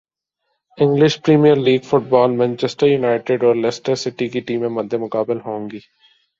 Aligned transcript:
English 0.77 1.17
premiere 1.21 1.57
league 1.57 1.81
football 1.83 2.35
Manchester United 2.37 3.43
اور 3.43 3.55
Leicester 3.57 3.95
City 3.97 4.27
کی 4.27 4.39
ٹیمیں 4.47 4.69
مدمقابل 4.71 5.39
ہونگی 5.45 5.79